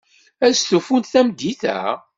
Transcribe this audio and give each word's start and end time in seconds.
Ad 0.45 0.53
stufunt 0.55 1.09
tameddit-a? 1.13 1.79